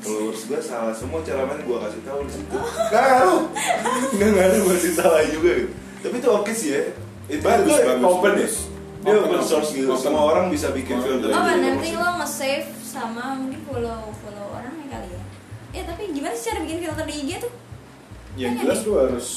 [0.00, 0.94] followers gue salah.
[0.94, 2.56] Semua cara main gue kasih tahu di situ.
[2.56, 3.42] Nggak ngaruh.
[4.12, 5.72] Nggak ngaruh masih salah juga gitu.
[6.00, 6.82] Tapi itu oke sih ya.
[7.26, 8.38] Itu Bagus, itu bagus, open ya?
[8.38, 8.54] bagus.
[9.06, 13.62] Dia Open, source gitu semua orang bisa bikin filter Oh, nanti lo nge-save sama mungkin
[13.62, 15.22] follow follow orang ya kali ya.
[15.72, 17.52] Ya tapi gimana sih cara bikin filter di IG tuh?
[18.34, 19.28] yang jelas lu harus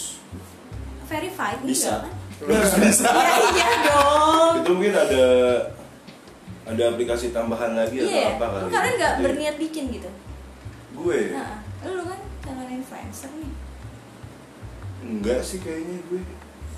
[1.06, 2.02] Verified bisa.
[2.02, 2.14] enggak kan?
[2.52, 3.06] Harus bisa.
[3.08, 4.54] Ya iya dong.
[4.60, 5.26] itu mungkin ada
[6.66, 8.26] ada aplikasi tambahan lagi atau Iya.
[8.32, 10.10] apa kali Lu kalian nggak berniat bikin gitu?
[10.92, 13.52] gue Nah, lu kan calon influencer nih.
[15.02, 16.22] enggak sih kayaknya gue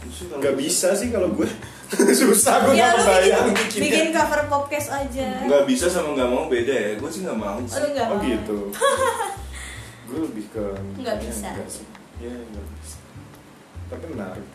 [0.01, 1.45] Nggak bisa sih kalau gue
[2.19, 5.27] susah gue Ya nggak lu kebayang bikin, bikin cover podcast aja.
[5.43, 8.07] nggak bisa sama nggak mau beda ya gue sih nggak mau Oh, sih lu nggak
[8.07, 8.23] Oh mau.
[8.23, 8.57] gitu.
[10.07, 10.65] gue lebih ke
[10.97, 11.49] Nggak ya, bisa.
[11.49, 11.85] enggak sih.
[12.19, 12.97] Ya nggak bisa.
[13.87, 14.47] Tapi menarik.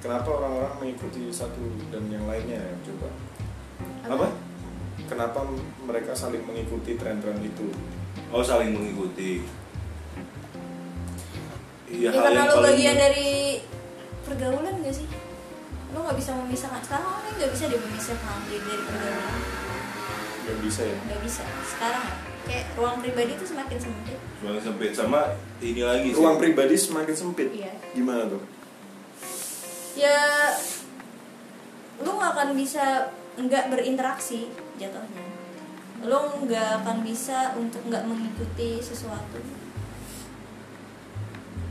[0.00, 2.74] Kenapa orang-orang mengikuti satu dan yang lainnya ya?
[2.82, 3.08] Coba.
[4.06, 4.26] apa
[5.02, 5.42] Kenapa
[5.80, 7.68] mereka saling mengikuti tren-tren itu?
[8.28, 9.42] oh saling mengikuti
[11.86, 13.30] Iya, Ya, karena paling- bagian dari
[14.24, 15.08] pergaulan gak sih?
[15.90, 19.38] Lu nggak bisa memisahkan sekarang orang nggak bisa deh memisahkan diri dari pergaulan.
[20.40, 20.96] Gak bisa ya?
[21.06, 21.42] Nggak bisa.
[21.66, 22.14] Sekarang ya,
[22.46, 24.18] kayak ruang pribadi itu semakin sempit.
[24.40, 25.20] semakin sempit sama
[25.60, 27.48] ini lagi sih Ruang pribadi semakin sempit.
[27.52, 27.72] Iya.
[27.92, 28.42] Gimana tuh?
[29.98, 30.18] Ya,
[32.00, 34.48] lu nggak akan bisa nggak berinteraksi
[34.80, 35.24] jatuhnya.
[36.06, 39.59] Lu nggak akan bisa untuk nggak mengikuti sesuatu.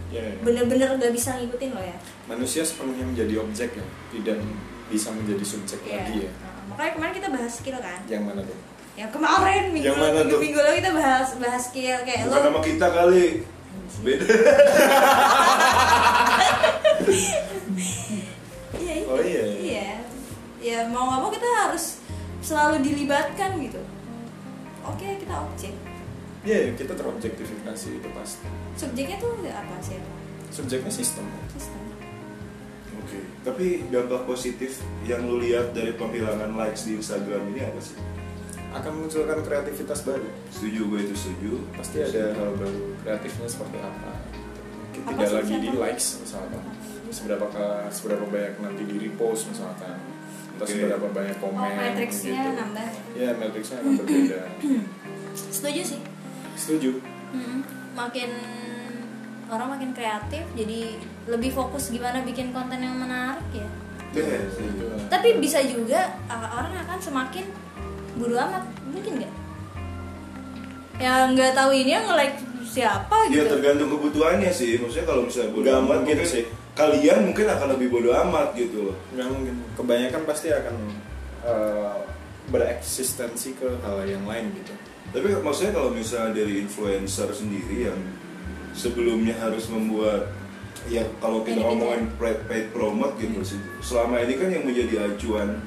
[0.10, 0.34] Ya, ya.
[0.42, 1.98] Bener-bener nggak bisa ngikutin lo ya.
[2.26, 4.42] Manusia sepenuhnya menjadi objek ya, tidak
[4.88, 5.94] bisa menjadi subjek Iya.
[5.96, 6.32] lagi ya.
[6.36, 8.00] Nah, makanya kemarin kita bahas skill kan.
[8.06, 8.58] Yang mana tuh?
[8.94, 10.40] Yang kemarin minggu Yang mana minggu, tuh?
[10.42, 13.26] minggu lalu kita bahas bahas skill kayak bukan lo nama kita kali
[14.00, 14.26] beda
[18.76, 19.08] Iya, itu.
[19.08, 19.44] Oh, iya.
[19.60, 19.90] Iya.
[20.60, 21.86] Ya mau nggak mau kita harus
[22.40, 23.82] selalu dilibatkan gitu.
[24.84, 25.74] Oke, kita objek.
[26.40, 28.48] Iya, kita terobjektifikasi itu pasti.
[28.76, 30.00] Subjeknya tuh apa sih?
[30.50, 31.28] Subjeknya sistem.
[31.52, 31.78] Sistem.
[32.96, 37.96] oke tapi dampak positif yang lu lihat dari penghilangan likes di Instagram ini apa sih
[38.70, 40.30] Akan memunculkan kreativitas baru.
[40.50, 44.12] setuju gue itu setuju Pasti ada hal baru kreatifnya seperti apa.
[44.14, 46.62] Mungkin Apa tidak lagi di likes misalkan.
[47.10, 47.46] Seberapa
[47.90, 49.98] seberapa banyak nanti di repost misalkan.
[50.54, 50.74] Entah Oke.
[50.76, 52.52] seberapa banyak komen Oh, matriksnya gitu.
[52.54, 52.90] nambah.
[53.18, 54.40] Ya, matriksnya akan berbeda.
[55.56, 56.00] setuju sih
[56.60, 57.00] setuju
[57.32, 57.64] Mm-mm.
[57.96, 58.30] makin
[59.48, 63.70] orang makin kreatif jadi lebih fokus gimana bikin konten yang menarik ya
[64.10, 64.86] Iya, setuju.
[65.06, 67.46] tapi bisa juga uh, orang akan semakin
[68.16, 69.34] bodo amat mungkin nggak
[70.98, 74.78] ya nggak tahu ini yang nge-like siapa Ya gitu tergantung kebutuhannya sih.
[74.78, 76.44] Maksudnya kalau misalnya bodo amat mungkin mungkin sih.
[76.74, 78.96] kalian mungkin akan lebih bodo amat gitu loh.
[79.14, 80.76] nggak mungkin kebanyakan pasti akan
[81.46, 81.98] eh,
[82.50, 84.74] bereksistensi ke hal yang lain gitu
[85.10, 88.00] Tapi maksudnya kalau misalnya dari influencer sendiri yang
[88.72, 90.30] sebelumnya harus membuat
[90.86, 93.60] ya kalau kita ngomongin paid, paid promote gitu sih.
[93.80, 95.60] Selama ini kan yang menjadi acuan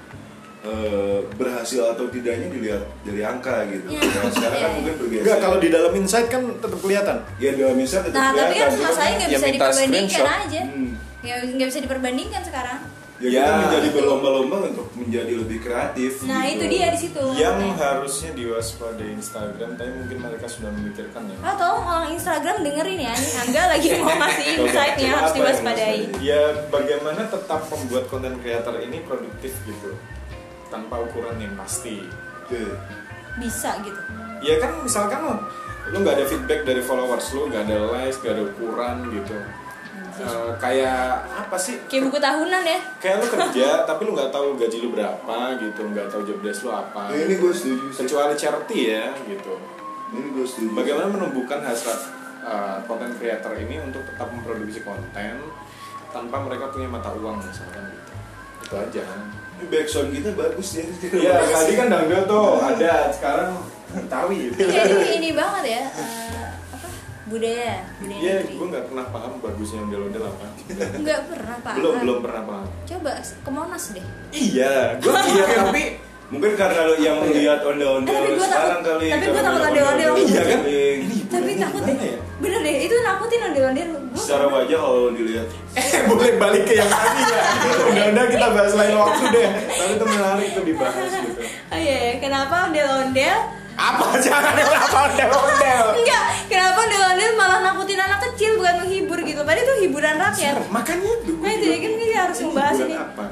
[0.63, 3.87] eh, berhasil atau tidaknya dilihat dari angka gitu.
[3.91, 3.99] Ya.
[3.99, 4.77] Nah, sekarang kan Iya.
[4.79, 5.23] mungkin bergeser.
[5.27, 8.71] Enggak, kalau di dalam insight kan tetap kelihatan ya dalam misalnya tetap nah tapi kan
[8.71, 10.91] kelihatan, masalahnya nggak bisa diperbandingkan aja Hmm.
[11.23, 12.79] ya nggak bisa diperbandingkan sekarang
[13.23, 13.97] Ya, Ya, kita menjadi itu.
[13.97, 16.13] berlomba-lomba untuk menjadi lebih kreatif.
[16.23, 16.59] nah gitu.
[16.59, 17.75] itu dia di situ yang makanya.
[17.79, 23.15] harusnya diwaspadai Instagram tapi mungkin mereka sudah memikirkan ya Ah, tolong orang Instagram dengerin ya,
[23.15, 25.99] nih Angga lagi mau ngasih Oke, insight-nya harus diwaspadai.
[26.21, 29.95] ya bagaimana tetap membuat konten creator ini produktif gitu
[30.67, 32.03] tanpa ukuran yang pasti
[32.41, 32.75] Oke.
[33.35, 34.01] Bisa gitu.
[34.41, 35.37] ya kan misalkan lo
[35.85, 39.37] lu nggak ada feedback dari followers lu nggak ada likes nggak ada ukuran gitu
[40.15, 42.79] Eh, kayak apa sih Kayak buku tahunan ya.
[42.99, 46.61] kayak lu kerja tapi lu nggak tahu gaji lu berapa gitu nggak tahu job desk
[46.63, 48.05] lu apa Ya, ini gue setuju sih.
[48.05, 49.55] kecuali charity ya gitu
[50.11, 50.69] Ini gue setuju.
[50.75, 51.97] bagaimana menumbuhkan hasrat
[52.41, 55.35] uh, konten creator ini untuk tetap memproduksi konten
[56.09, 58.13] tanpa mereka punya mata uang misalkan gitu
[58.63, 59.05] itu aja
[59.55, 60.85] Ini backsound kita bagus ya.
[61.09, 63.55] Iya, tadi kan dangdut tuh ada, sekarang
[63.89, 64.49] Betawi.
[64.51, 65.83] Kayak ini, ini banget ya.
[65.85, 66.42] apa?
[67.33, 68.55] Budaya, budaya Iya, negeri.
[68.55, 70.47] gue nggak pernah paham bagusnya ondel-ondel apa.
[71.01, 71.73] Nggak pernah Pak.
[71.75, 72.67] belum belum pernah paham.
[72.85, 74.07] Coba ke Monas deh.
[74.31, 75.85] Iya, gue iya tapi
[76.29, 79.07] Mungkin karena lo yang melihat ondel-ondel Eh, sekarang takut- kali.
[79.07, 80.11] tapi karena takut ondel-ondel.
[80.19, 80.61] Iya kan?
[81.29, 81.97] Tapi takut deh.
[81.99, 82.19] ya?
[82.39, 83.89] Bener deh, itu nakutin ondel-ondel.
[84.13, 87.43] Secara wajah kalau dilihat eh boleh balik ke yang tadi ya.
[87.87, 89.49] Udah-udah kita bahas lain waktu deh.
[89.71, 91.41] Tapi itu menarik tuh dibahas gitu.
[91.69, 92.13] Oh iya, iya.
[92.19, 93.39] kenapa ondel-ondel?
[93.73, 95.85] Apa jangan apa ondel-ondel?
[95.97, 99.41] Enggak, kenapa ondel-ondel malah nakutin anak kecil bukan menghibur gitu.
[99.41, 100.55] Padahal itu hiburan rakyat.
[100.69, 101.33] Makanya itu.
[101.35, 102.95] Nah, dia kan kita harus membahas ini.
[102.95, 103.25] apa?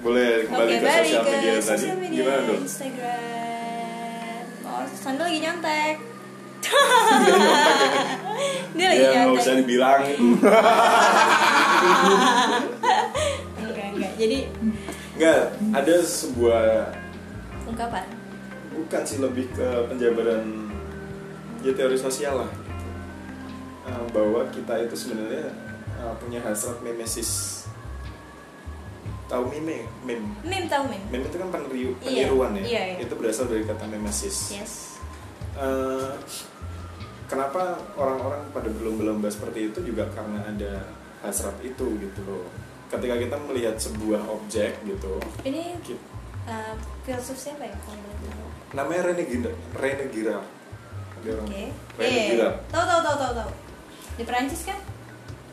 [0.00, 1.64] Boleh kembali Oke, ke sosial ke media tadi.
[1.64, 2.60] sosial media Gimana dong?
[2.60, 4.42] Instagram.
[4.62, 5.96] Oh, Sandal lagi nyontek.
[6.60, 6.80] Dia
[7.32, 8.04] nyontek ya.
[8.76, 9.40] Dia lagi Ya nggak nyontek.
[9.40, 10.18] usah dibilangin.
[13.56, 14.12] Enggak, enggak.
[14.16, 14.38] Jadi
[15.14, 15.40] Enggak,
[15.72, 16.90] ada sebuah
[17.64, 18.04] ungkapan.
[18.74, 20.44] Bukan sih lebih ke penjabaran
[21.60, 22.50] ya teori sosial lah
[23.84, 25.44] Eh, bahwa kita itu sebenarnya
[25.94, 27.62] eh, punya hasrat mimesis
[29.24, 31.04] tahu meme meme Meme tahu meme?
[31.10, 32.96] meme itu kan peniru, Iya, peniruan ya iya, iya.
[32.98, 34.72] itu berasal dari kata mimesis Yes.
[35.52, 36.12] Eh,
[37.24, 40.88] kenapa orang-orang pada berlomba-lomba seperti itu juga karena ada
[41.20, 42.48] hasrat itu gitu loh
[42.88, 46.00] ketika kita melihat sebuah objek gitu Ini ki-
[46.44, 47.74] uh, filsuf siapa ya?
[47.76, 48.48] Kalau boleh tahu.
[48.74, 50.04] Namanya Rene Girard Rene
[51.24, 51.64] orang Oke.
[51.96, 53.50] Rene Eh, Girard tahu tahu tahu tahu tahu.
[54.14, 54.78] Di Perancis kan?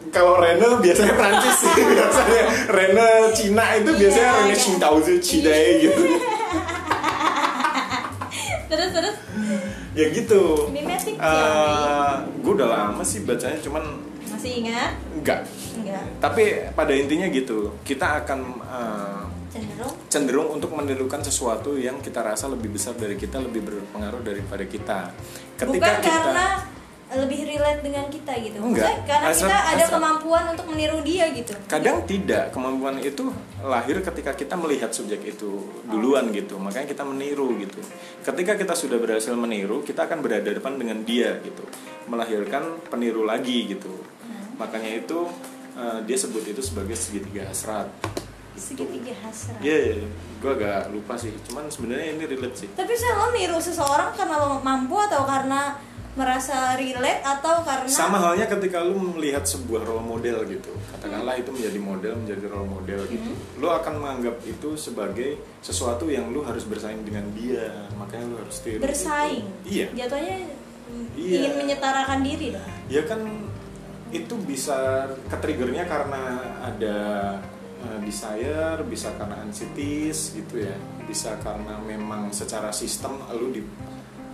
[0.10, 4.58] kalau Rene biasanya Prancis sih biasanya Rene Cina itu biasanya Iya, Rene iya.
[4.60, 6.02] Qingdaozi Cidai gitu
[8.66, 9.16] Terus terus
[9.92, 12.24] ya gitu mimetic Eh, ya.
[12.24, 13.84] gue udah lama sih bacanya cuman
[14.26, 14.96] Masih ingat?
[15.14, 15.44] enggak
[15.76, 16.04] Enggak.
[16.18, 19.22] tapi pada intinya gitu kita akan eh,
[19.52, 24.64] Cenderung cenderung untuk menirukan sesuatu yang kita rasa lebih besar dari kita lebih berpengaruh daripada
[24.64, 25.00] kita
[25.60, 26.48] bukan karena
[27.12, 28.56] lebih relate dengan kita gitu.
[28.64, 28.88] Enggak.
[28.88, 29.92] Maksudnya karena Hasrat- kita ada hasrat.
[29.92, 31.52] kemampuan untuk meniru dia gitu.
[31.68, 33.28] kadang tidak kemampuan itu
[33.60, 35.52] lahir ketika kita melihat subjek itu
[35.92, 37.84] duluan gitu makanya kita meniru gitu
[38.24, 41.68] ketika kita sudah berhasil meniru kita akan berhadapan dengan dia gitu
[42.08, 43.92] melahirkan peniru lagi gitu
[44.56, 45.28] makanya itu
[45.76, 47.92] eh, dia sebut itu sebagai segitiga hasrat
[48.56, 49.60] Segitiga hasrat.
[49.64, 49.96] Iya, iya,
[50.44, 51.32] gue agak lupa sih.
[51.48, 52.70] Cuman sebenarnya ini relate sih.
[52.76, 55.80] Tapi saya lo niru seseorang karena lo mampu atau karena
[56.12, 60.76] merasa relate atau karena Sama halnya ketika lu melihat sebuah role model gitu.
[60.92, 63.32] Katakanlah itu menjadi model, menjadi role model gitu.
[63.64, 67.88] Lu akan menganggap itu sebagai sesuatu yang lu harus bersaing dengan dia.
[67.96, 68.84] Makanya lu harus tiru.
[68.84, 68.84] gitu.
[68.84, 69.48] bersaing.
[69.64, 69.88] Iya.
[69.96, 70.38] Jatuhnya
[71.16, 71.48] Iya.
[71.48, 72.52] ingin menyetarakan diri.
[72.92, 73.24] Ya kan
[74.12, 76.98] itu bisa ketriggernya karena ada
[77.88, 80.76] eh, desire, bisa karena anxieties gitu ya.
[81.06, 83.62] Bisa karena memang secara sistem lu di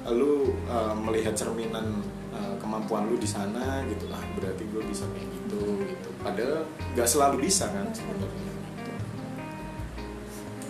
[0.08, 2.00] lu eh, melihat cerminan
[2.32, 6.64] eh, kemampuan lu di sana gitu ah berarti gue bisa kayak gitu gitu padahal
[6.96, 8.56] nggak selalu bisa kan sebenarnya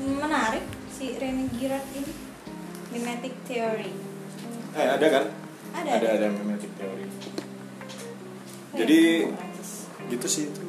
[0.07, 2.11] Menarik si Rene Girard ini
[2.95, 3.91] mimetic theory.
[4.71, 5.25] Eh ada kan?
[5.75, 6.09] Ada, Ada ada.
[6.15, 7.03] ada memetik teori.
[7.05, 9.71] Oh, Jadi iya, Prancis.
[10.07, 10.63] gitu sih itu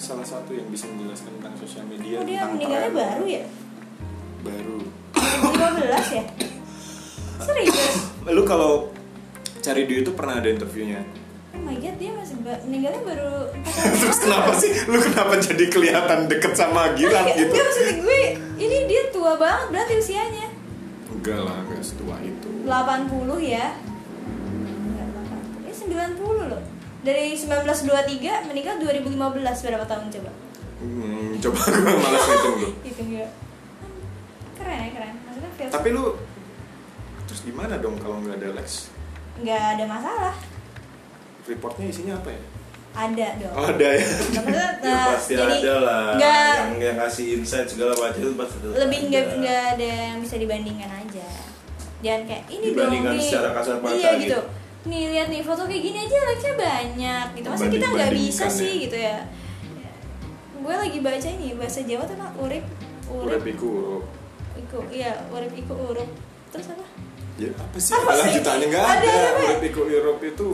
[0.00, 2.96] salah satu yang bisa menjelaskan tentang sosial media Oh, dia tentang meninggalnya tren.
[2.98, 3.42] baru ya?
[4.40, 4.78] Baru.
[5.12, 6.24] 2015 ya?
[7.38, 7.76] Serius?
[8.30, 8.88] Lu kalau
[9.58, 11.04] cari di YouTube pernah ada interviewnya.
[11.50, 15.34] Oh my god, dia masih ba- meninggalnya baru 4 tahun Terus kenapa sih lu kenapa
[15.36, 17.52] jadi kelihatan deket sama Gilang Enggak, gitu?
[17.52, 18.20] enggak, maksud gue,
[18.56, 20.46] ini dia tua banget berarti usianya
[21.10, 22.48] Enggak lah, enggak setua itu.
[22.64, 22.70] 80
[23.42, 23.66] ya
[24.46, 25.06] Enggak,
[25.60, 26.62] 80 Ya 90 loh
[27.00, 30.30] Dari 1923 meninggal 2015 berapa tahun coba?
[30.80, 32.68] Hmm, coba gue malas ngitung lu.
[32.88, 33.30] Itu enggak
[34.56, 36.04] Keren ya, keren Maksudnya feel Tapi lu
[37.24, 38.92] terus gimana dong kalau nggak ada Lex?
[39.40, 40.34] Nggak ada masalah
[41.48, 42.42] Reportnya isinya apa ya?
[42.90, 44.04] Ada dong Oh ada ya.
[44.04, 48.32] Maksudnya, Ya, eh, pasti jadi ada lah nggak yang yang ngasih insight segala macam itu
[48.34, 48.76] pasti ada.
[48.80, 51.28] lebih nggak nggak ada yang bisa dibandingkan aja
[52.00, 54.24] jangan kayak ini dong Dibandingkan secara kasar mata iya gitu.
[54.24, 54.40] gitu
[54.82, 58.50] nih lihat nih foto kayak gini aja like-nya banyak gitu masa kita nggak bisa Membanding-bandingkan
[58.50, 58.80] sih ya.
[58.80, 59.16] gitu ya
[60.56, 62.64] gue lagi baca ini bahasa Jawa tuh apa urip
[63.06, 64.04] Urip urip iku urup.
[64.56, 66.10] iku iya urip iku urup
[66.48, 66.84] terus apa
[67.34, 67.96] Ya apa sih?
[67.96, 69.08] Apa lanjutannya nggak Ada, ada.
[69.08, 69.30] ya?
[69.46, 70.48] Urip iku urup itu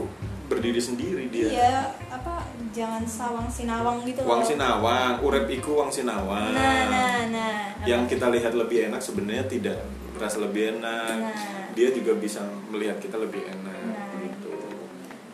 [0.46, 1.48] berdiri sendiri dia.
[1.48, 4.46] iya apa jangan sawang sinawang gitu Wang loh.
[4.46, 6.50] Sinawang, urip iku Wang Sinawang.
[6.52, 8.10] nah nah nah Yang Apa?
[8.12, 9.78] kita lihat lebih enak sebenarnya tidak
[10.12, 11.14] merasa lebih enak.
[11.20, 11.34] Nah.
[11.72, 13.95] Dia juga bisa melihat kita lebih enak Nah.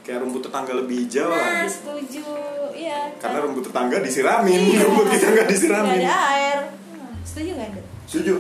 [0.02, 1.72] Kayak rumput tetangga lebih hijau nah lah gitu.
[1.72, 2.24] setuju
[2.72, 4.80] iya Karena rumput tetangga disiramin, Iya.
[4.82, 5.98] rumput kita nggak nggak disiramin.
[6.00, 7.70] ada air Hmm, setuju nggak
[8.04, 8.34] setuju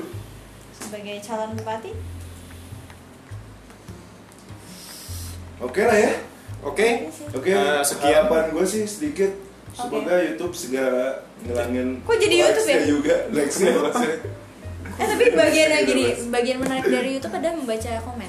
[0.74, 1.90] sebagai calon bupati
[5.58, 6.12] oke lah ya
[6.62, 7.10] Oke.
[7.32, 8.22] oke Eh, sekian.
[8.22, 9.30] harapan gue sih sedikit
[9.72, 12.78] semoga YouTube segera ngilangin Kok jadi YouTube ya?
[12.84, 14.14] juga likes-nya likes-nya.
[14.92, 16.22] Eh tapi bagian yang gini, Mas.
[16.30, 18.28] bagian menarik dari YouTube ada membaca komen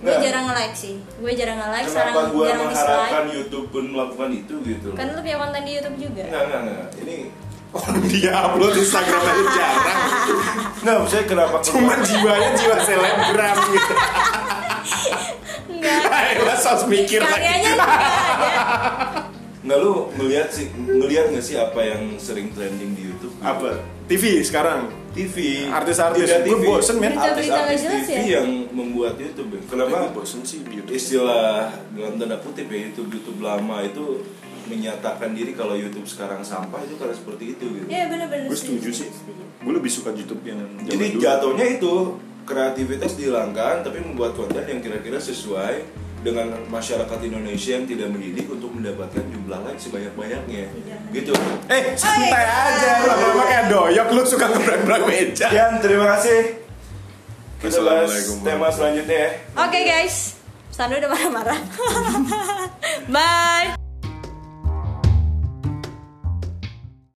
[0.00, 0.08] gue.
[0.08, 0.20] Nggak.
[0.24, 0.94] jarang nge-like sih.
[1.20, 3.24] Gue jarang nge-like, sekarang kenapa gue jarang mengharapkan.
[3.28, 4.96] YouTube pun melakukan itu gitu loh.
[4.96, 6.24] Kan lu punya konten di YouTube juga.
[6.24, 6.88] Enggak, enggak, enggak.
[7.04, 7.16] Ini
[7.70, 9.98] Orang dia upload Instagram aja jarang.
[10.82, 13.94] Enggak, saya kenapa Cuman jiwanya jiwa selebgram gitu.
[15.70, 16.00] Enggak.
[16.10, 17.30] Ayolah sos mikir lagi.
[17.30, 17.98] Karyanya ada.
[19.62, 23.29] Enggak lu ngelihat sih ngelihat nggak sih apa yang sering trending di YouTube?
[23.40, 23.80] Apa?
[24.04, 24.92] TV sekarang.
[25.10, 25.66] TV.
[25.66, 26.28] Artis-artis.
[26.28, 26.62] Gue TV.
[26.66, 27.16] bosen, men.
[27.16, 28.40] Artis-artis jelas TV ya?
[28.40, 29.58] yang membuat YouTube.
[29.58, 29.60] ya.
[29.66, 30.12] Kenapa?
[30.14, 30.92] Bosen sih YouTube.
[30.92, 34.22] Istilah dalam tanda kutip ya YouTube YouTube lama itu
[34.70, 37.86] menyatakan diri kalau YouTube sekarang sampah itu karena seperti itu gitu.
[37.90, 38.46] Iya benar-benar.
[38.46, 39.08] Gue setuju sih.
[39.64, 41.20] Gue lebih suka YouTube yang Jadi dulu.
[41.24, 41.94] jatuhnya itu
[42.46, 45.86] kreativitas dihilangkan tapi membuat konten yang kira-kira sesuai
[46.20, 50.68] dengan masyarakat Indonesia yang tidak mendidik untuk mendapatkan jumlah like sebanyak-banyaknya.
[51.10, 51.32] Gitu.
[51.72, 52.92] Eh, santai aja.
[53.08, 55.48] Lama-lama kayak doyok lu suka ngebrak-brak meja.
[55.48, 56.60] Sekian, terima kasih.
[57.60, 59.30] Kita bahas Assalamualaikum tema selanjutnya ya.
[59.68, 60.16] Oke guys,
[60.72, 61.60] Sando udah marah-marah.
[63.14, 63.79] Bye.